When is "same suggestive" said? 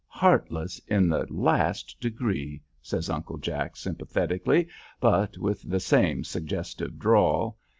5.79-6.97